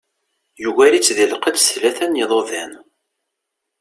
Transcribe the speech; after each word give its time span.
Yugar-itt 0.63 1.09
di 1.17 1.25
lqedd 1.31 1.57
s 1.59 1.67
tlata 1.73 2.05
n 2.07 2.19
yiḍudan. 2.19 2.71